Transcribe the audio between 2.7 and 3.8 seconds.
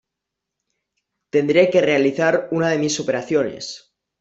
de mis operaciones.